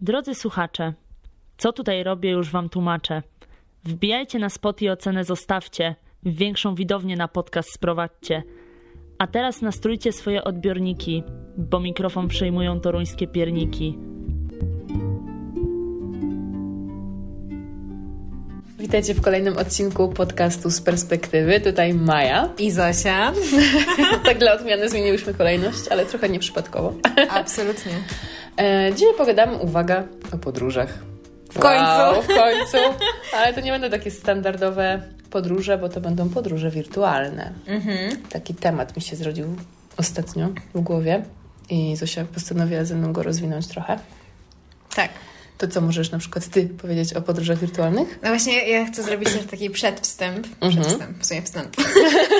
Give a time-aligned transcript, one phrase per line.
[0.00, 0.92] Drodzy słuchacze,
[1.58, 3.22] co tutaj robię, już wam tłumaczę.
[3.84, 5.94] Wbijajcie na spot i ocenę zostawcie.
[6.22, 8.42] Większą widownię na podcast sprowadźcie.
[9.18, 11.22] A teraz nastrójcie swoje odbiorniki,
[11.56, 13.98] bo mikrofon przejmują toruńskie pierniki.
[18.78, 21.60] Witajcie w kolejnym odcinku podcastu z perspektywy.
[21.60, 22.48] Tutaj Maja.
[22.58, 23.32] I Zosia.
[24.24, 26.94] tak dla odmiany zmieniłyśmy kolejność, ale trochę nieprzypadkowo.
[27.30, 27.92] Absolutnie.
[28.58, 30.98] E, dzisiaj pogadamy, uwaga, o podróżach.
[31.50, 31.84] W końcu.
[31.84, 32.76] Wow, w końcu.
[33.36, 37.52] Ale to nie będą takie standardowe podróże, bo to będą podróże wirtualne.
[37.66, 38.16] Mhm.
[38.28, 39.56] Taki temat mi się zrodził
[39.96, 41.22] ostatnio w głowie
[41.70, 43.98] i Zosia postanowiła ze mną go rozwinąć trochę.
[44.94, 45.10] Tak.
[45.58, 48.18] To co możesz na przykład Ty powiedzieć o podróżach wirtualnych?
[48.22, 50.46] No właśnie ja chcę zrobić też taki przedwstęp.
[50.60, 50.72] Mhm.
[50.84, 51.76] Przedwstęp, w sumie wstęp.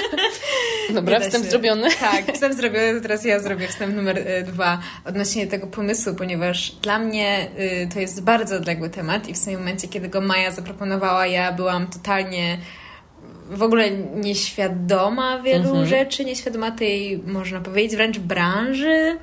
[0.94, 1.50] Dobra, wstęp się.
[1.50, 1.88] zrobiony.
[2.00, 6.98] Tak, wstęp zrobiony, teraz ja zrobię wstęp numer y, dwa odnośnie tego pomysłu, ponieważ dla
[6.98, 11.26] mnie y, to jest bardzo odległy temat i w samym momencie, kiedy go Maja zaproponowała,
[11.26, 12.58] ja byłam totalnie
[13.50, 15.86] w ogóle nieświadoma wielu Mhm.
[15.86, 19.18] rzeczy, nieświadoma tej, można powiedzieć, wręcz branży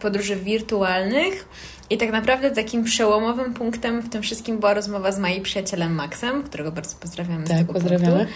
[0.00, 1.48] podróży wirtualnych.
[1.90, 6.42] I tak naprawdę takim przełomowym punktem w tym wszystkim była rozmowa z moim przyjacielem Maxem,
[6.42, 8.16] którego bardzo pozdrawiamy z Tak, tego pozdrawiamy.
[8.16, 8.34] punktu.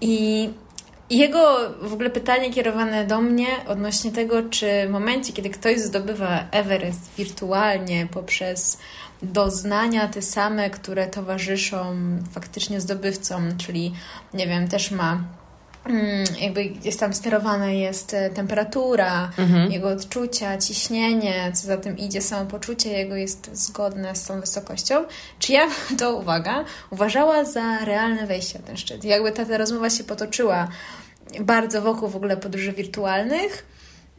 [0.00, 0.50] I
[1.10, 6.44] jego w ogóle pytanie kierowane do mnie odnośnie tego, czy w momencie, kiedy ktoś zdobywa
[6.50, 8.78] Everest wirtualnie poprzez
[9.22, 11.96] doznania te same, które towarzyszą
[12.32, 13.92] faktycznie zdobywcom, czyli
[14.34, 15.24] nie wiem, też ma
[16.40, 19.72] jakby jest tam sterowana jest temperatura, Mhm.
[19.72, 25.04] jego odczucia, ciśnienie, co za tym idzie, samopoczucie jego jest zgodne z tą wysokością.
[25.38, 29.04] Czy ja bym to, uwaga, uważała za realne wejście na ten szczyt?
[29.04, 30.68] Jakby ta, ta rozmowa się potoczyła
[31.40, 33.66] bardzo wokół w ogóle podróży wirtualnych.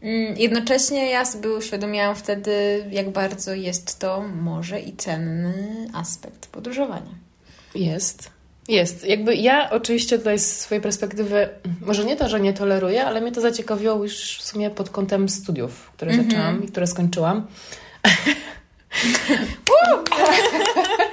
[0.01, 5.53] Mm, Jednocześnie ja sobie uświadomiłam wtedy, jak bardzo jest to może i cenny
[5.93, 7.11] aspekt podróżowania.
[7.75, 8.29] Jest.
[8.67, 9.05] Jest.
[9.05, 11.49] Jakby ja oczywiście tutaj z swojej perspektywy,
[11.81, 15.29] może nie to, że nie toleruję, ale mnie to zaciekawiło już w sumie pod kątem
[15.29, 16.29] studiów, które Mhm.
[16.29, 17.47] zaczęłam i które skończyłam.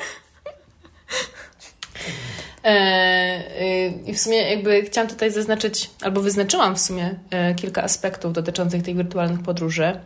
[2.64, 7.82] E, y, I w sumie jakby chciałam tutaj zaznaczyć, albo wyznaczyłam w sumie e, kilka
[7.82, 10.00] aspektów dotyczących tych wirtualnych podróży,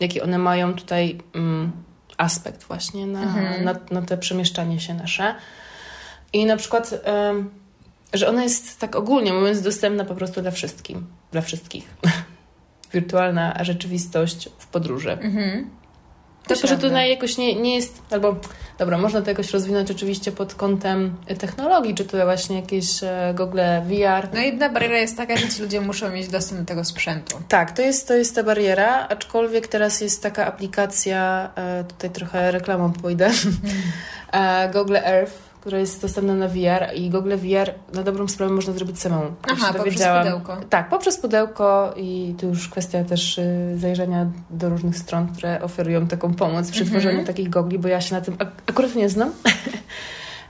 [0.00, 1.72] jaki one mają tutaj mm,
[2.16, 3.64] aspekt właśnie na, Mhm.
[3.64, 5.34] na, na te przemieszczanie się nasze.
[6.32, 7.00] I na przykład,
[8.12, 11.94] że ona jest tak ogólnie mówiąc dostępna po prostu dla wszystkim, dla wszystkich.
[12.92, 15.12] Wirtualna rzeczywistość w podróży.
[15.12, 15.70] Mhm.
[16.50, 18.36] Myślę, że tutaj jakoś nie, nie jest, albo
[18.78, 23.60] dobra, można to jakoś rozwinąć oczywiście pod kątem technologii, czy to właśnie jakieś e, Google
[23.84, 24.28] VR.
[24.34, 27.38] No jedna bariera jest taka, że ci ludzie muszą mieć dostęp do tego sprzętu.
[27.48, 32.50] Tak, to jest, to jest ta bariera, aczkolwiek teraz jest taka aplikacja, e, tutaj trochę
[32.50, 33.30] reklamą pójdę,
[34.32, 38.72] e, Google Earth, która jest dostępna na VR i Google VR na dobrą sprawę można
[38.72, 39.24] zrobić samemu.
[39.52, 40.56] Aha, poprzez pudełko.
[40.70, 46.06] Tak, poprzez pudełko i to już kwestia też y, zajrzenia do różnych stron, które oferują
[46.06, 47.00] taką pomoc przy Mhm.
[47.00, 49.30] tworzeniu takich gogli, bo ja się na tym ak- akurat nie znam.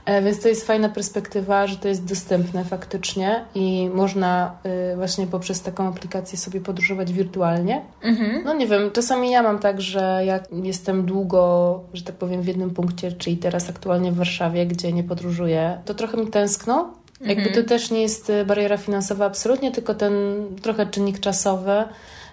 [0.05, 4.57] E, Więc to jest fajna perspektywa, że to jest dostępne faktycznie i można
[4.93, 7.81] y, właśnie poprzez taką aplikację sobie podróżować wirtualnie.
[8.03, 8.41] Mhm.
[8.45, 12.47] No nie wiem, czasami ja mam tak, że jak jestem długo, że tak powiem, w
[12.47, 16.93] jednym punkcie, czyli teraz aktualnie w Warszawie, gdzie nie podróżuję, to trochę mi tęskno.
[17.21, 17.63] Jakby Mhm.
[17.63, 20.13] to też nie jest y, bariera finansowa absolutnie, tylko ten
[20.61, 21.83] trochę czynnik czasowy.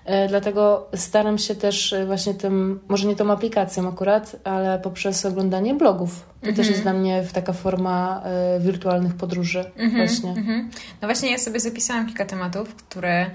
[0.06, 5.26] E, Dlatego staram się też y, właśnie tym, może nie tą aplikacją akurat, ale poprzez
[5.26, 6.26] oglądanie blogów.
[6.44, 8.22] To też jest dla mnie taka forma
[8.56, 9.64] y, wirtualnych podróży
[9.96, 10.30] właśnie.
[10.30, 10.70] Mhm.
[11.02, 13.30] No właśnie ja sobie zapisałam kilka tematów, które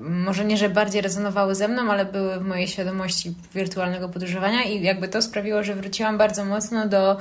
[0.00, 4.82] może nie, że bardziej rezonowały ze mną, ale były w mojej świadomości wirtualnego podróżowania i
[4.82, 7.16] jakby to sprawiło, że wróciłam bardzo mocno do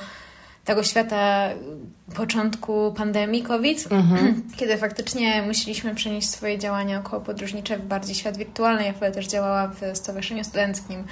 [0.66, 1.50] tego świata
[2.16, 3.88] początku pandemii COVID,
[4.58, 8.84] kiedy faktycznie musieliśmy przenieść swoje działania około podróżnicze w bardziej świat wirtualny.
[8.84, 11.04] Ja wtedy też działałam w Stowarzyszeniu Studenckim,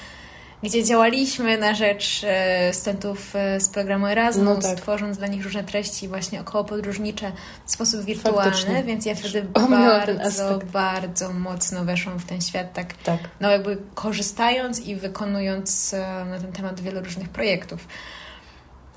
[0.64, 4.82] gdzie działaliśmy na rzecz e, studentów e, z programu Erasmus, No tak.
[4.82, 7.32] tworząc dla nich różne treści właśnie około podróżnicze
[7.66, 8.84] w sposób wirtualny, Faktycznie.
[8.84, 13.20] więc ja wtedy bardzo, bardzo mocno weszłam w ten świat, tak Tak.
[13.42, 17.88] no jakby korzystając i wykonując e, na ten temat wiele różnych projektów.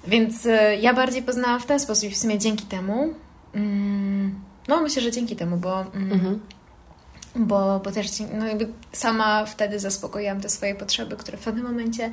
[0.06, 3.14] Więc e, ja bardziej poznałam w ten sposób i w sumie dzięki temu,
[3.55, 6.41] mm, no myślę, że dzięki temu, bo, mm, Mhm.
[7.37, 8.06] bo, bo też
[8.38, 12.11] no jakby sama wtedy zaspokoiłam te swoje potrzeby, które w pewnym momencie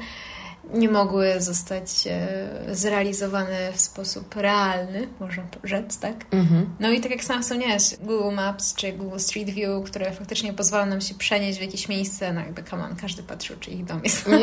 [0.74, 6.26] nie mogły zostać e, zrealizowane w sposób realny, można rzec, tak?
[6.32, 6.70] Mhm.
[6.80, 10.90] No i tak jak sama wspomniałaś, Google Maps czy Google Street View, które faktycznie pozwalają
[10.90, 14.02] nam się przenieść w jakieś miejsce, no jakby come on, każdy patrzył, czy ich dom
[14.04, 14.26] jest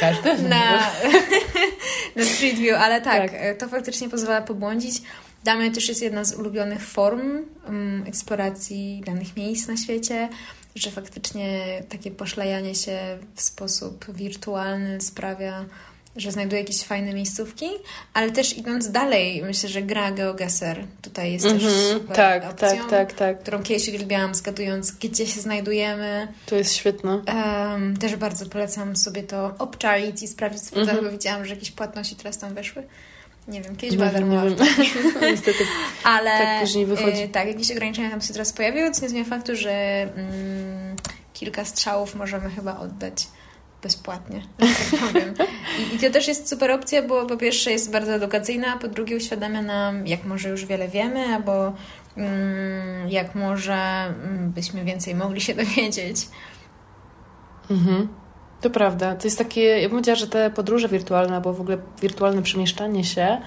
[0.00, 0.90] Każdy na,
[2.16, 5.02] na Street View, ale tak, tak, to faktycznie pozwala pobłądzić.
[5.56, 10.28] Mnie też jest jedna z ulubionych form um, eksploracji danych miejsc na świecie,
[10.74, 15.64] że faktycznie takie poszlajanie się w sposób wirtualny sprawia,
[16.16, 17.66] że znajduję jakieś fajne miejscówki,
[18.14, 22.16] ale też idąc dalej, myślę, że gra GeoGuessr tutaj jest mm -hmm, też mhm, super
[22.16, 23.40] tak, opcją, tak, tak, tak.
[23.40, 26.28] którą kiedyś uwielbiałam, zgadując, gdzie się znajdujemy.
[26.46, 27.22] To jest świetne.
[27.26, 31.04] Um, też bardzo polecam sobie to obczaić i sprawdzić, mm -hmm.
[31.04, 32.82] bo widziałam, że jakieś płatności teraz tam weszły.
[33.48, 34.64] Nie wiem, kiedyś była darmowa.
[35.30, 35.64] Niestety.
[36.04, 37.22] Ale tak później wychodzi.
[37.22, 39.72] Y, tak, jakieś ograniczenia tam się teraz pojawiły, co nie zmienia faktu, że
[40.02, 40.96] mm,
[41.32, 43.26] kilka strzałów możemy chyba oddać
[43.82, 45.34] bezpłatnie, tak powiem.
[45.78, 49.16] I, I, to też jest super opcja, bo po pierwsze jest bardzo edukacyjna, po drugie
[49.16, 51.72] uświadamia nam, jak może już wiele wiemy, albo
[52.16, 56.28] mm, jak może mm, byśmy więcej mogli się dowiedzieć.
[57.70, 58.08] Mhm.
[58.60, 59.16] To prawda.
[59.16, 63.04] To jest takie, ja bym powiedziała, że te podróże wirtualne, albo w ogóle wirtualne przemieszczanie
[63.04, 63.40] się,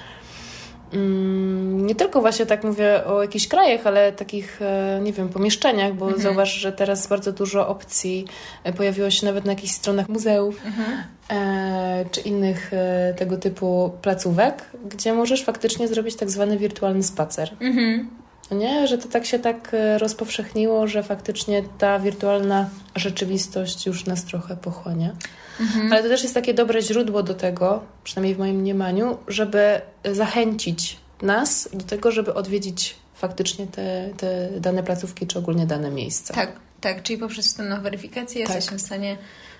[1.73, 6.05] nie tylko właśnie tak mówię o jakichś krajach, ale takich, e, nie wiem, pomieszczeniach, bo
[6.05, 6.23] mhm.
[6.23, 8.25] zauważ, że teraz bardzo dużo opcji
[8.63, 11.03] e, pojawiło się nawet na jakichś stronach muzeów mhm.
[11.29, 12.71] e, czy innych
[13.17, 17.51] tego typu placówek, gdzie możesz faktycznie zrobić tak zwany wirtualny spacer.
[17.59, 18.22] Mhm.
[18.53, 18.87] Nie?
[18.87, 24.57] Że to tak się tak e, rozpowszechniło, że faktycznie ta wirtualna rzeczywistość już nas trochę
[24.57, 25.15] pochłania.
[25.59, 25.93] Mhm.
[25.93, 30.97] Ale to też jest takie dobre źródło do tego, przynajmniej w moim mniemaniu, żeby zachęcić
[31.21, 36.33] nas do tego, żeby odwiedzić faktycznie te, te dane placówki, czy ogólnie dane miejsca.
[36.33, 36.51] Tak,
[36.81, 37.03] tak.
[37.03, 38.55] Czyli poprzez wstępną weryfikację tak.
[38.55, 39.17] jesteśmy w stanie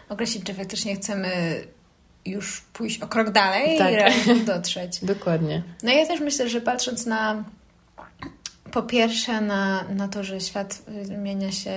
[0.10, 1.30] określić, czy faktycznie chcemy
[2.26, 4.28] już pójść o krok dalej tak.
[4.28, 5.06] i dotrzeć.
[5.06, 5.64] Dokładnie.
[5.84, 7.44] No ja też myślę, że patrząc na
[8.74, 11.72] po pierwsze na, na to, że świat zmienia się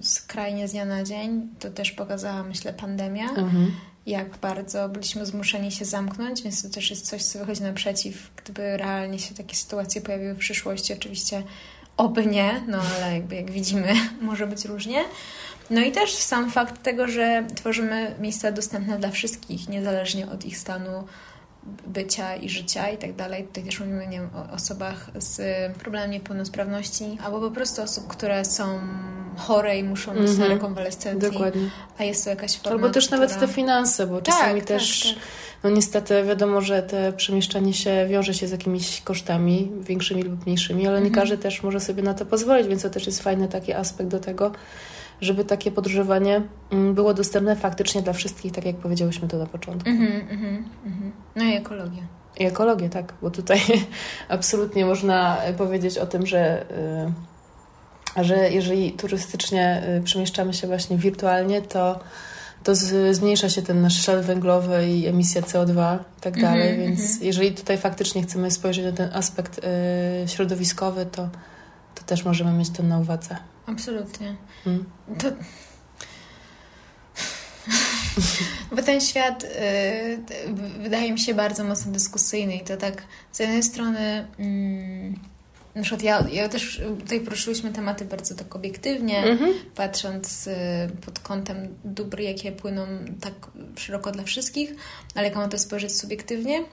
[0.00, 3.72] skrajnie z dnia na dzień, to też pokazała, myślę, pandemia, mhm.
[4.06, 8.76] jak bardzo byliśmy zmuszeni się zamknąć, więc to też jest coś, co wychodzi naprzeciw, gdyby
[8.76, 10.92] realnie się takie sytuacje pojawiły w przyszłości.
[10.92, 11.42] Oczywiście
[11.96, 15.04] oby nie, no ale jakby jak widzimy, może być różnie.
[15.70, 20.58] No i też sam fakt tego, że tworzymy miejsca dostępne dla wszystkich, niezależnie od ich
[20.58, 21.04] stanu
[21.86, 23.44] bycia i życia i tak dalej.
[23.44, 25.40] Tutaj też mówimy nie wiem, o osobach z
[25.76, 28.80] problemem niepełnosprawności, albo po prostu osób, które są
[29.36, 30.38] chore i muszą być mm -hmm.
[30.38, 31.30] na rekonwalescencji.
[31.30, 31.70] Dokładnie.
[31.98, 33.20] A jest to jakaś forma, Albo też która...
[33.20, 35.14] nawet te finanse, bo tak, czasami tak, też...
[35.14, 35.22] Tak.
[35.64, 40.86] No niestety wiadomo, że te przemieszczanie się wiąże się z jakimiś kosztami, większymi lub mniejszymi,
[40.86, 41.22] ale nie mhm.
[41.22, 44.20] każdy też może sobie na to pozwolić, więc to też jest fajny taki aspekt do
[44.20, 44.52] tego,
[45.22, 49.90] żeby takie podróżowanie mm, było dostępne faktycznie dla wszystkich, tak jak powiedziałyśmy to na początku.
[49.90, 51.10] Mm -hmm, mm -hmm.
[51.36, 52.02] No i ekologia.
[52.36, 53.60] I ekologię, tak, bo tutaj
[54.28, 56.64] absolutnie można powiedzieć o tym, że,
[58.18, 62.00] y, że jeżeli turystycznie y, przemieszczamy się właśnie wirtualnie, to,
[62.62, 66.80] to z, zmniejsza się ten nasz ślad węglowy i emisja CO2 i tak dalej, mm
[66.80, 71.28] -hmm, więc jeżeli tutaj faktycznie chcemy spojrzeć na ten aspekt y, środowiskowy, to,
[71.94, 73.36] to też możemy mieć to na uwadze.
[73.66, 74.36] Absolutnie.
[74.64, 74.84] Hmm.
[75.18, 75.28] To...
[78.76, 79.48] Bo ten świat y,
[80.82, 83.02] wydaje mi się bardzo mocno dyskusyjny i to tak
[83.32, 85.14] z jednej strony mm,
[85.74, 89.52] na przykład ja, ja też tutaj poruszyłyśmy tematy bardzo tak obiektywnie, mm -hmm.
[89.74, 90.52] patrząc y,
[91.06, 92.86] pod kątem dóbr, jakie płyną
[93.20, 93.34] tak
[93.76, 94.74] szeroko dla wszystkich,
[95.14, 96.64] ale jak mam to spojrzeć subiektywnie,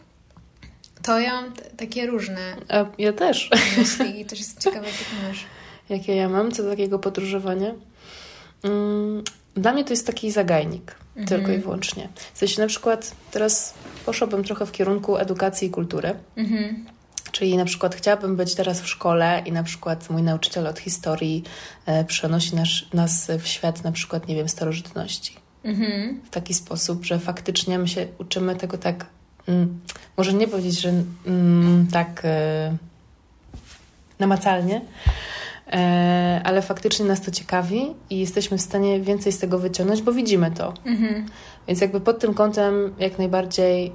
[1.04, 2.56] to ja mam takie różne.
[2.70, 3.50] A ja też.
[3.78, 5.46] Myśli i też jest ciekawe, jak ty masz
[5.90, 7.74] jakie ja mam co do takiego podróżowania.
[8.64, 9.24] Mm,
[9.56, 11.28] dla mnie to jest taki zagajnik, mhm.
[11.28, 12.10] tylko i wyłącznie.
[12.34, 13.74] W sensie na przykład teraz
[14.06, 16.16] poszłabym trochę w kierunku edukacji i kultury.
[16.36, 16.86] Mhm.
[17.32, 21.44] Czyli na przykład chciałabym być teraz w szkole i na przykład mój nauczyciel od historii
[21.86, 25.36] e, przenosi nas, nas w świat na przykład, nie wiem, starożytności.
[25.64, 26.22] Mhm.
[26.26, 29.06] W taki sposób, że faktycznie my się uczymy tego tak,
[29.50, 29.80] mm,
[30.18, 30.94] może nie powiedzieć, że
[31.26, 32.78] mm, tak e,
[34.20, 34.82] namacalnie,
[35.72, 40.12] E, ale faktycznie nas to ciekawi i jesteśmy w stanie więcej z tego wyciągnąć, bo
[40.14, 40.74] widzimy to.
[40.86, 41.26] Mhm.
[41.68, 43.94] Więc jakby pod tym kątem jak najbardziej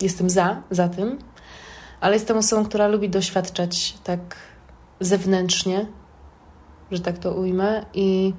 [0.00, 1.18] jestem za, za tym,
[2.00, 4.36] ale jestem osobą, która lubi doświadczać tak
[5.00, 5.86] zewnętrznie,
[6.90, 8.34] że tak to ujmę i,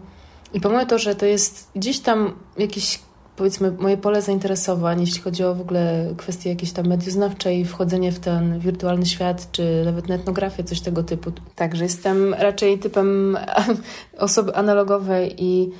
[0.54, 3.00] i pomimo to, że to jest gdzieś tam jakiś
[3.36, 8.12] powiedzmy moje pole zainteresowań, jeśli chodzi o w ogóle kwestie jakieś tam medioznawcze i wchodzenie
[8.12, 11.32] w ten wirtualny świat, czy nawet na etnografię, coś tego typu.
[11.56, 13.38] Także jestem raczej typem
[14.18, 15.72] osoby analogowej i,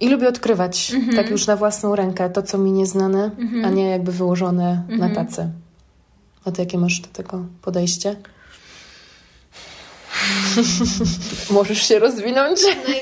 [0.00, 1.16] i lubię odkrywać mm -hmm.
[1.16, 3.66] tak już na własną rękę to, co mi nieznane, mm -hmm.
[3.66, 5.00] a nie jakby wyłożone mm -hmm.
[5.00, 5.26] na mhm.
[5.26, 5.48] tacy.
[6.44, 8.16] A to jakie masz do tego podejście?
[11.50, 12.60] Możesz się rozwinąć?
[12.62, 12.94] No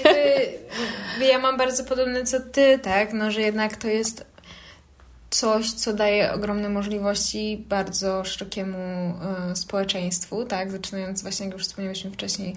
[1.19, 3.13] jakby ja mam bardzo podobne co ty, tak?
[3.13, 4.25] No, że jednak to jest
[5.31, 8.79] coś, co daje ogromne możliwości bardzo szerokiemu
[9.53, 10.71] y, społeczeństwu, tak?
[10.71, 12.57] Zaczynając właśnie, jak już wspomnieliśmy wcześniej,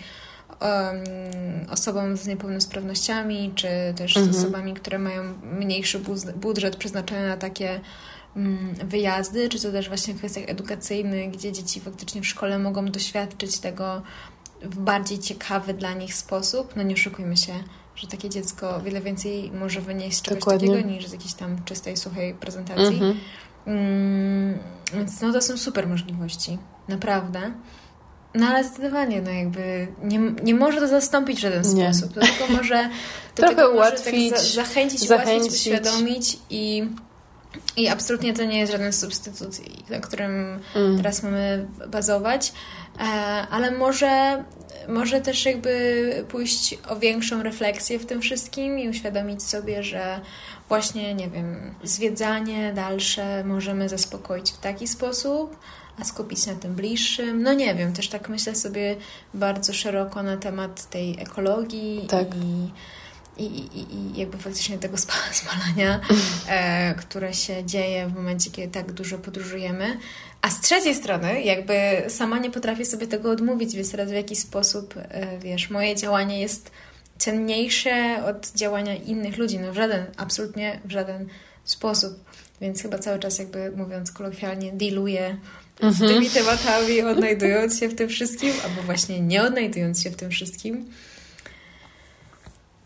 [0.61, 4.33] um, osobom z niepełnosprawnościami, czy też mhm.
[4.33, 5.99] z osobami, które mają mniejszy
[6.35, 7.79] budżet przeznaczony na takie
[8.35, 12.85] um, wyjazdy, czy to też właśnie w kwestiach edukacyjnych, gdzie dzieci faktycznie w szkole mogą
[12.85, 14.01] doświadczyć tego
[14.61, 16.75] w bardziej ciekawy dla nich sposób.
[16.75, 17.53] No nie oszukujmy się,
[17.95, 20.67] że takie dziecko wiele więcej może wynieść z czegoś Dokładnie.
[20.67, 22.85] takiego niż z jakiejś tam czystej, suchej prezentacji.
[22.85, 23.19] Mhm.
[23.65, 24.59] Mm,
[24.93, 26.57] więc no to są super możliwości.
[26.87, 27.39] Naprawdę.
[28.35, 31.93] No ale zdecydowanie, no jakby nie, nie może to zastąpić w żaden nie.
[31.93, 32.13] sposób.
[32.13, 32.89] To tylko może
[33.35, 36.89] to Trochę tylko ułatwić, tak za, zachęcić, zachęcić, ułatwić, uświadomić i,
[37.77, 39.49] i absolutnie to nie jest żaden substytut,
[39.89, 40.97] na którym mm.
[40.97, 42.53] teraz mamy bazować.
[42.99, 43.03] E,
[43.51, 44.43] ale może,
[44.87, 50.21] może też jakby pójść o większą refleksję w tym wszystkim i uświadomić sobie, że
[50.69, 55.57] właśnie, nie wiem, zwiedzanie dalsze możemy zaspokoić w taki sposób,
[55.99, 57.43] a skupić się na tym bliższym.
[57.43, 58.95] No nie wiem, też tak myślę sobie
[59.33, 62.27] bardzo szeroko na temat tej ekologii tak.
[62.35, 62.71] i,
[63.45, 64.97] i, i, i jakby faktycznie tego
[65.31, 65.99] spalania,
[66.47, 69.97] e, które się dzieje w momencie, kiedy tak dużo podróżujemy.
[70.41, 71.73] A z trzeciej strony, jakby
[72.07, 76.41] sama nie potrafię sobie tego odmówić, więc teraz w jakiś sposób, e, wiesz, moje działanie
[76.41, 76.71] jest
[77.17, 79.59] cenniejsze od działania innych ludzi.
[79.59, 81.27] No w żaden, absolutnie w żaden
[81.65, 82.31] sposób.
[82.61, 85.37] Więc chyba cały czas, jakby mówiąc kolokwialnie, dealuję
[85.89, 86.29] z tymi mhm.
[86.29, 90.85] tematami, odnajdując się w tym wszystkim, albo właśnie nie odnajdując się w tym wszystkim.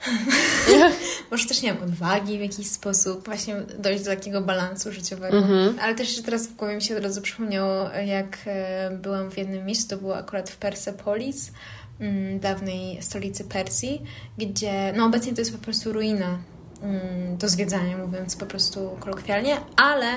[1.32, 5.38] Może też nie mam odwagi w jakiś sposób właśnie dojść do takiego balansu życiowego.
[5.38, 5.74] Mm-hmm.
[5.82, 9.66] Ale też teraz w głowie mi się od razu przypomniało, jak e, byłam w jednym
[9.66, 11.52] miejscu, to było akurat w Persepolis,
[12.00, 14.02] mm, dawnej stolicy Persji,
[14.38, 16.38] gdzie no obecnie to jest po prostu ruina
[16.82, 20.08] mm, do zwiedzania, mówiąc po prostu kolokwialnie, ale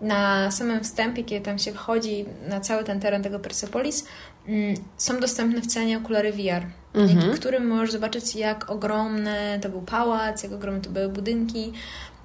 [0.00, 4.04] na samym wstępie, kiedy tam się wchodzi na cały ten teren tego Persepolis,
[4.46, 7.34] mm, są dostępne w cenie okulary VR, dzięki mhm.
[7.34, 11.72] którym możesz zobaczyć, jak ogromny to był pałac, jak ogromne to były budynki.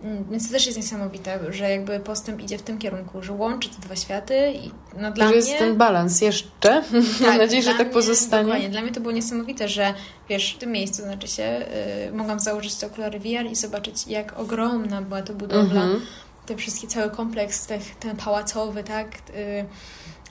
[0.03, 3.69] Mm, więc to też jest niesamowite, że jakby postęp idzie w tym kierunku, że łączy
[3.69, 5.35] te dwa światy i no dla że mnie...
[5.35, 6.49] jest ten balans jeszcze.
[6.59, 6.85] Tak,
[7.21, 8.43] Mam nadzieję, że tak mnie, pozostanie.
[8.43, 8.69] Dokładnie.
[8.69, 9.93] Dla mnie to było niesamowite, że
[10.29, 11.65] wiesz, w tym miejscu, znaczy się,
[12.05, 16.01] yy, mogłam założyć te okulary VR i zobaczyć, jak ogromna była to budowla, mhm
[16.45, 19.07] ten wszystki, cały kompleks tych, ten pałacowy, tak?
[19.29, 19.65] Y,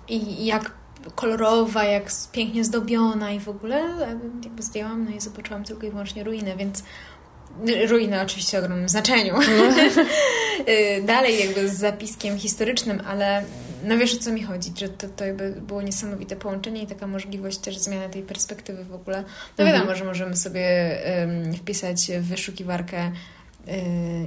[0.08, 0.70] I jak
[1.14, 4.06] kolorowa, jak pięknie zdobiona i w ogóle
[4.44, 6.82] jakby zdjęłam, no i zobaczyłam tylko i wyłącznie ruinę, więc
[7.88, 9.34] ruiny oczywiście o ogromnym znaczeniu.
[10.68, 13.44] Y, dalej jakby z zapiskiem historycznym, ale
[13.84, 17.06] no wiesz o co mi chodzi, że to, to jakby było niesamowite połączenie i taka
[17.06, 19.24] możliwość też zmiany tej perspektywy w ogóle.
[19.58, 19.98] No wiadomo, mhm.
[19.98, 23.12] że możemy sobie um, wpisać w wyszukiwarkę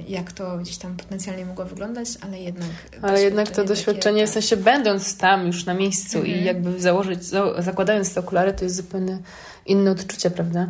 [0.08, 2.68] jak to gdzieś tam potencjalnie mogło wyglądać, ale jednak...
[3.02, 4.30] Ale jednak to doświadczenie, takie...
[4.30, 6.46] w sensie będąc tam już na miejscu i mhm.
[6.46, 7.24] jakby założyć,
[7.58, 9.18] zakładając te okulary, to jest zupełnie
[9.66, 10.68] inne odczucie, prawda?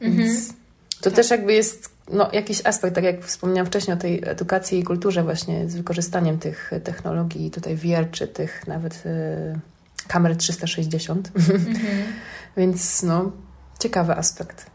[0.00, 0.56] Więc mhm.
[1.00, 1.14] to tak.
[1.14, 5.22] też jakby jest no, jakiś aspekt, tak jak wspomniałam wcześniej o tej edukacji i kulturze
[5.22, 9.58] właśnie z wykorzystaniem tych technologii, tutaj VR, czy tych nawet y,
[10.08, 11.30] kamer 360.
[11.36, 11.74] Mhm.
[12.56, 13.32] Więc no,
[13.80, 14.73] ciekawy aspekt.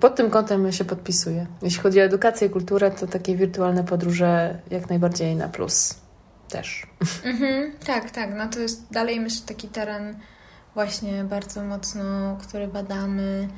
[0.00, 1.46] Pod tym kątem się podpisuję.
[1.62, 5.94] Jeśli chodzi o edukację i kulturę, to takie wirtualne podróże jak najbardziej na plus
[6.48, 6.86] też.
[7.24, 8.30] Mhm, tak, tak.
[8.36, 10.16] No to jest dalej myślę taki teren
[10.74, 13.48] właśnie bardzo mocno, który badamy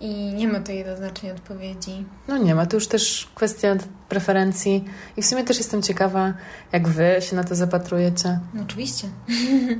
[0.00, 2.06] i nie ma tutaj jednoznacznej odpowiedzi.
[2.28, 3.76] No nie ma, to już też kwestia
[4.08, 4.84] preferencji
[5.16, 6.34] i w sumie też jestem ciekawa,
[6.72, 8.38] jak wy się na to zapatrujecie.
[8.54, 9.08] No oczywiście.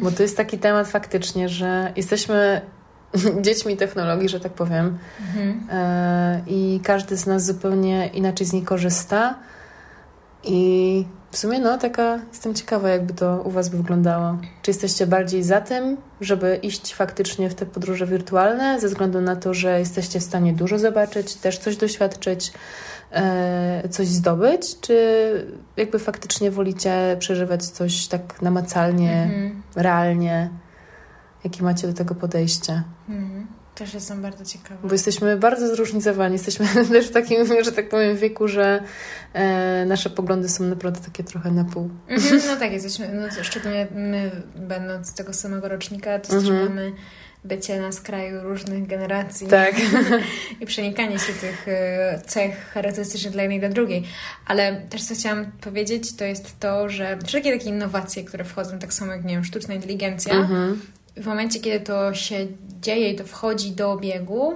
[0.03, 2.61] Bo to jest taki temat faktycznie, że jesteśmy
[3.45, 4.99] dziećmi technologii, że tak powiem.
[5.21, 5.67] Mhm.
[5.71, 9.35] E, I każdy z nas zupełnie inaczej z niej korzysta.
[10.45, 14.39] I w sumie, no, taka jestem ciekawa, jakby to u Was by wyglądało.
[14.63, 19.37] Czy jesteście bardziej za tym, żeby iść faktycznie w te podróże wirtualne, ze względu na
[19.37, 22.53] to, że jesteście w stanie dużo zobaczyć, też coś doświadczyć,
[23.13, 29.63] e, coś zdobyć, czy jakby faktycznie wolicie przeżywać coś tak namacalnie, mhm.
[29.77, 30.51] realnie?
[31.45, 32.83] Jakie macie do tego podejście?
[33.09, 33.47] Mhm.
[33.75, 34.89] Też jestem bardzo ciekawa.
[34.89, 36.33] Bo jesteśmy bardzo zróżnicowani.
[36.33, 38.83] Jesteśmy też w takim, że tak powiem, wieku, że
[39.33, 41.91] e, nasze poglądy są naprawdę takie trochę na pół.
[42.09, 46.93] Mhm, no tak, jesteśmy, no, szczególnie my, będąc tego samego rocznika, dostrzegamy mhm.
[47.45, 49.47] bycie na skraju różnych generacji.
[49.47, 49.75] Tak.
[50.61, 54.05] I przenikanie się tych e, cech charakterystycznych dla jednej i dla drugiej.
[54.47, 58.95] Ale też co chciałam powiedzieć, to jest to, że wszelkie takie innowacje, które wchodzą, tak
[58.95, 60.81] samo jak, nie wiem, sztuczna inteligencja, mhm
[61.17, 62.47] w momencie, kiedy to się
[62.81, 64.55] dzieje i to wchodzi do obiegu,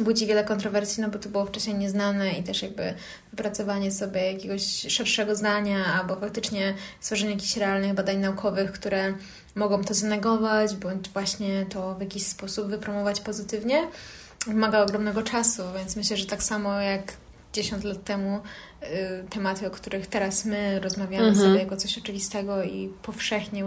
[0.00, 2.94] budzi wiele kontrowersji, no bo to było wcześniej nieznane i też jakby
[3.30, 9.14] wypracowanie sobie jakiegoś szerszego zdania albo faktycznie stworzenie jakichś realnych badań naukowych, które
[9.54, 13.88] mogą to zanegować bądź właśnie to w jakiś sposób wypromować pozytywnie,
[14.46, 17.12] wymaga ogromnego czasu, więc myślę, że tak samo jak
[17.52, 18.40] 10 lat temu
[18.82, 18.86] y,
[19.30, 21.46] tematy, o których teraz my rozmawiamy Mhm.
[21.46, 23.64] sobie jako coś oczywistego i powszechnie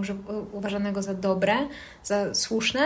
[0.52, 1.56] uważanego za dobre,
[2.04, 2.82] za słuszne,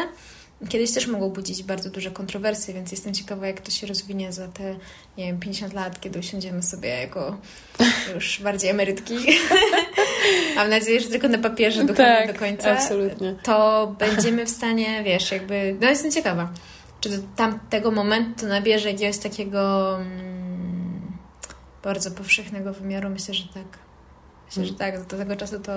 [0.70, 4.48] kiedyś też mogą budzić bardzo duże kontrowersje, więc jestem ciekawa, jak to się rozwinie za
[4.48, 4.76] te,
[5.18, 7.38] nie wiem, 50 lat, kiedy usiądziemy sobie jako
[8.16, 9.16] już bardziej emerytki.
[10.56, 12.72] Mam nadzieję, że tylko na papierze Tak, do końca.
[12.72, 13.36] absolutnie.
[13.44, 15.76] To będziemy w stanie, wiesz, jakby...
[15.82, 16.50] No jestem ciekawa,
[17.02, 20.37] czy do tamtego momentu nabierze jakiegoś takiego mm,
[21.88, 23.10] bardzo powszechnego wymiaru.
[23.10, 23.64] Myślę, że tak.
[24.48, 25.06] Myślę, że tak.
[25.06, 25.72] Do tego czasu to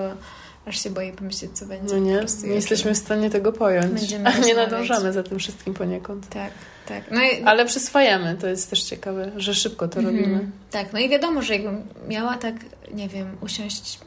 [0.65, 1.93] aż się boję pomyśleć, co będzie.
[1.95, 3.93] No nie, nie jesteśmy w stanie tego pojąć.
[3.93, 6.29] Będziemy A nie nadążamy za tym wszystkim poniekąd.
[6.29, 6.51] Tak,
[6.87, 7.03] tak.
[7.11, 10.17] No i, Ale przyswajamy, to jest też ciekawe, że szybko to Mhm.
[10.17, 10.51] robimy.
[10.71, 12.55] Tak, no i wiadomo, że jakbym miała tak,
[12.93, 13.99] nie wiem, usiąść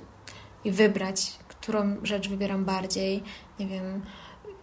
[0.65, 3.23] i wybrać, którą rzecz wybieram bardziej,
[3.61, 4.03] nie wiem,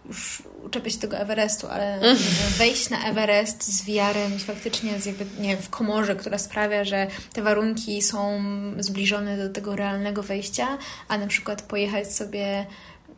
[0.06, 2.00] już uczepię się tego Everestu, ale
[2.58, 6.84] wejść na Everest z wiarem i faktycznie z jakby, nie wiem, w komorze, która sprawia,
[6.84, 8.42] że te warunki są
[8.78, 10.78] zbliżone do tego realnego wejścia,
[11.08, 12.66] a na przykład pojechać sobie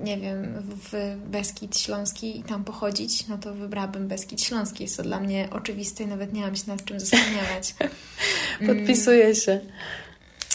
[0.01, 4.83] nie wiem, w Beskid Śląski i tam pochodzić, no to wybrałabym Beskid Śląski.
[4.83, 7.75] Jest to dla mnie oczywiste i nawet nie mam się nad czym zastanawiać.
[8.61, 9.61] Mm, Podpisuję się.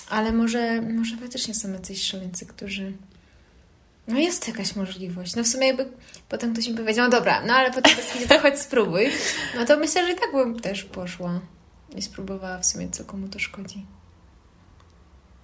[0.10, 2.94] Ale może, może faktycznie są jacyś szaleńcy, którzy...
[4.10, 5.36] No jest jakaś możliwość.
[5.36, 5.86] No w sumie jakby
[6.30, 7.94] potem ktoś mi powiedział, no dobra, no ale potem
[8.30, 9.10] to chodź spróbuj.
[9.56, 11.40] No to myślę, że i tak bym też poszła
[11.96, 13.86] i spróbowała w sumie, co komu to szkodzi.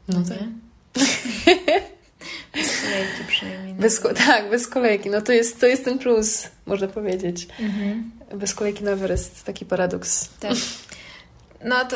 [0.07, 0.37] No tak.
[2.53, 3.73] Bez kolejki przynajmniej.
[3.73, 5.09] na Bez, tak, bez kolejki.
[5.09, 7.47] No to jest, to jest ten plus, można powiedzieć.
[7.59, 8.11] Mhm.
[8.35, 10.29] Bez kolejki na Everest, taki paradoks.
[10.39, 10.53] Tak.
[11.63, 11.95] No to.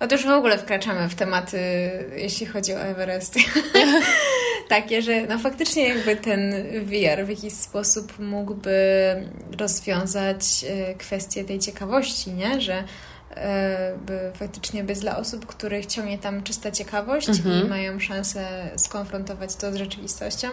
[0.00, 1.58] No to już w ogóle wkraczamy w tematy,
[2.16, 3.34] jeśli chodzi o Everest.
[4.68, 6.52] Takie, że no faktycznie jakby ten
[6.84, 8.76] VR w jakiś sposób mógłby
[9.60, 12.60] rozwiązać e, kwestię tej ciekawości, nie?
[12.60, 12.84] Że
[13.36, 17.66] e, by faktycznie być dla osób, których ciągnie tam czysta ciekawość Mhm.
[17.66, 20.48] i mają szansę skonfrontować to z rzeczywistością.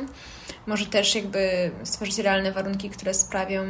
[0.68, 3.64] Może też jakby stworzyć realne warunki, które sprawią,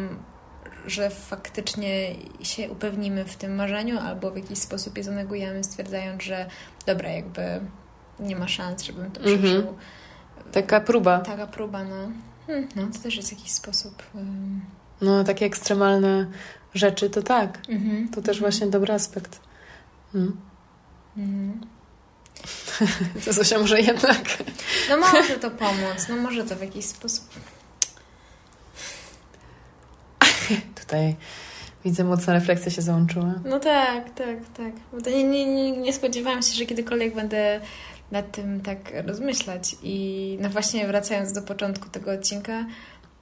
[0.88, 6.46] że faktycznie się upewnimy w tym marzeniu, albo w jakiś sposób je zanegujemy, stwierdzając, że
[6.86, 7.42] dobra, jakby
[8.20, 9.68] nie ma szans, żebym to Mhm.
[10.52, 11.20] Taka próba.
[11.20, 12.12] Taka próba, no.
[12.48, 14.04] Hmm, no, to też jest jakiś sposób.
[14.16, 14.62] Um...
[15.02, 16.28] No, takie ekstremalne
[16.74, 17.60] rzeczy, to tak.
[17.70, 18.10] Mhm.
[18.10, 19.40] To też właśnie dobry aspekt.
[20.16, 20.38] Mm.
[21.18, 21.62] Mhm.
[23.26, 24.44] To Zosia może jednak.
[24.90, 27.26] No może to pomóc, no może to w jakiś sposób.
[30.82, 31.16] Tutaj
[31.86, 33.34] widzę, mocna refleksja się załączyła.
[33.46, 34.72] No tak, tak, tak.
[34.92, 37.62] Bo nie, nie, nie, nie spodziewałam się, że kiedykolwiek będę
[38.12, 39.76] nad tym tak rozmyślać.
[39.84, 42.66] I no właśnie wracając do początku tego odcinka,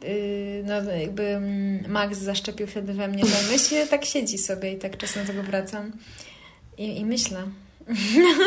[0.02, 1.42] yy, no jakby
[1.88, 5.34] Max zaszczepił wtedy we mnie tę myśl, i tak siedzi sobie i tak czasem do
[5.34, 5.92] tego wracam
[6.78, 7.44] i, i myślę.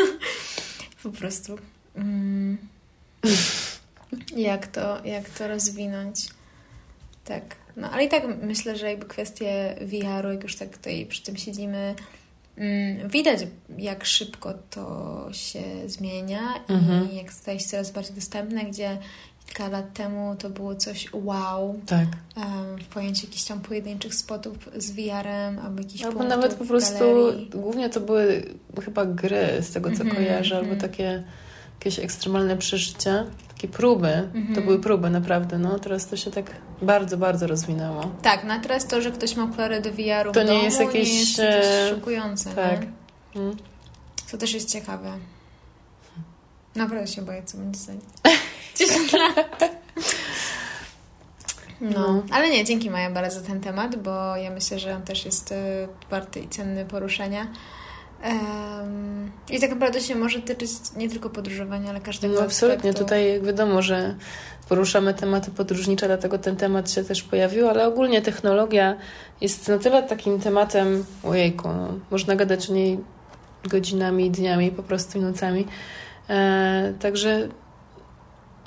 [1.03, 1.57] po prostu.
[1.95, 2.57] Mm.
[4.35, 6.27] jak, to, jak to rozwinąć.
[7.25, 7.43] Tak.
[7.75, 11.37] No ale i tak myślę, że jakby kwestie VR-u, jak już tak tutaj przy tym
[11.37, 11.95] siedzimy,
[13.09, 13.39] widać
[13.77, 16.39] jak szybko to się zmienia
[16.69, 17.11] Mhm.
[17.11, 18.97] i jak staje się coraz bardziej dostępne, gdzie
[19.45, 22.07] kilka lat temu to było coś wow Tak.
[22.81, 27.49] w pojęciu jakichś tam pojedynczych spotów z VR-em albo jakichś Albo nawet po prostu, galerii.
[27.49, 28.43] głównie to były
[28.85, 30.71] chyba gry, z tego co Mhm, kojarzę, mhm.
[30.71, 31.23] albo takie
[31.79, 34.29] jakieś ekstremalne przeżycia, takie próby.
[34.33, 34.65] To Mhm.
[34.65, 35.79] były próby naprawdę, no.
[35.79, 38.11] Teraz to się tak bardzo, bardzo rozwinęło.
[38.21, 40.79] Tak, no a teraz to, że ktoś ma okulary do VR-u To nie domu, jest
[40.79, 42.51] jakieś, nie jest e, jakieś szokujące.
[42.55, 42.81] tak.
[43.35, 43.57] Mm.
[44.31, 45.11] To też jest ciekawe.
[46.75, 47.91] Naprawdę się boję, co będzie za
[48.77, 49.59] 10 lat.
[51.81, 52.23] No, No.
[52.31, 55.51] ale nie, dzięki Maja bardzo za ten temat, bo ja myślę, że on też jest
[55.51, 57.47] e, warty i cenny poruszenia.
[58.25, 63.03] Em, I tak naprawdę się może tyczyć nie tylko podróżowania, ale każdego No absolutnie, aspektu.
[63.03, 64.15] tutaj jak wiadomo, że
[64.69, 68.97] poruszamy tematy podróżnicze, dlatego ten temat się też pojawił, ale ogólnie technologia
[69.41, 72.99] jest na tyle takim tematem, ojejku, no, można gadać o niej
[73.63, 75.67] godzinami, dniami, po prostu i nocami.
[76.29, 77.47] E, także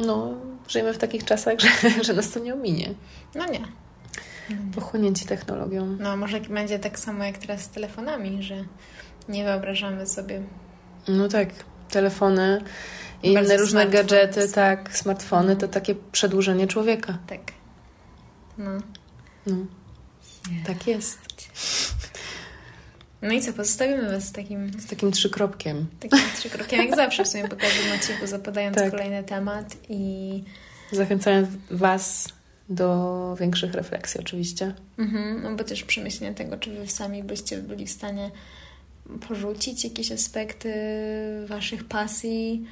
[0.00, 0.34] no,
[0.68, 2.94] żyjemy w takich czasach, że, że nas to nie ominie.
[3.34, 3.60] No nie.
[4.74, 5.96] Pochłonięci technologią.
[6.00, 8.64] No może będzie tak samo jak teraz z telefonami, że
[9.28, 10.42] nie wyobrażamy sobie
[11.08, 11.48] No tak,
[11.90, 12.62] telefony
[13.22, 17.18] i Bardzo inne różne gadżety, tak, smartfony to takie przedłużenie człowieka.
[17.26, 17.40] tak.
[18.58, 18.70] No.
[19.46, 19.56] No.
[20.66, 21.18] Tak jest.
[23.22, 24.80] No i co, pozostawimy Was z takim...
[24.80, 25.86] Z takim trzykropkiem.
[26.00, 28.90] Takim trzykropkiem, jak zawsze w sumie po każdym odcinku, zapadając tak.
[28.90, 30.44] kolejny temat i...
[30.92, 32.28] Zachęcając Was
[32.68, 34.74] do większych refleksji oczywiście.
[34.98, 38.30] Mhm, no bo też przemyślenia tego, czy Wy sami byście byli w stanie
[39.28, 40.72] porzucić jakieś aspekty
[41.48, 42.64] Waszych pasji,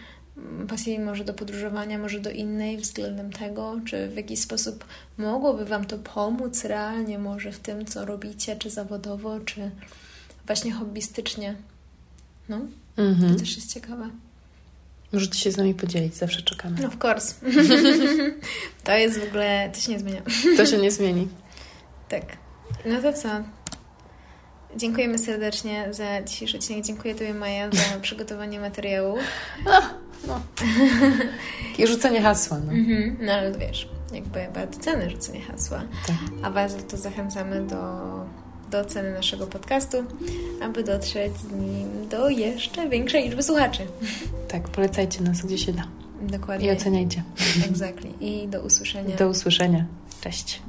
[0.69, 4.85] pasji może do podróżowania, może do innej względem tego, czy w jakiś sposób
[5.19, 9.71] mogłoby Wam to pomóc realnie może w tym, co robicie, czy zawodowo, czy
[10.47, 11.55] właśnie hobbystycznie.
[12.49, 12.61] No,
[12.97, 13.33] mhm.
[13.33, 14.11] to też jest ciekawe.
[15.13, 16.77] Możecie się z nami podzielić, zawsze czekamy.
[16.81, 17.35] No, of course.
[18.85, 20.23] to jest w ogóle, to się nie zmienia.
[20.57, 21.29] to się nie zmieni.
[22.09, 22.37] Tak.
[22.85, 23.29] No to co?
[24.77, 26.85] Dziękujemy serdecznie za dzisiejszy odcinek.
[26.85, 29.17] Dziękuję Tobie, Maja, za przygotowanie materiału.
[29.65, 29.81] No,
[30.27, 30.41] no.
[31.79, 32.59] I rzucenie hasła.
[32.67, 35.83] No, mhm, no ale wiesz, jakby bardzo ceny rzucenie hasła.
[36.07, 36.17] Tak.
[36.43, 37.77] A Was to zachęcamy do,
[38.71, 39.97] do oceny naszego podcastu,
[40.63, 43.87] aby dotrzeć z nim do jeszcze większej liczby słuchaczy.
[44.49, 45.85] Tak, polecajcie nas gdzie się da.
[46.23, 46.67] Dokładnie.
[46.67, 47.23] I oceniajcie.
[47.71, 48.11] Exactly.
[48.21, 49.17] I do usłyszenia.
[49.17, 49.85] Do usłyszenia.
[50.21, 50.63] Cześć.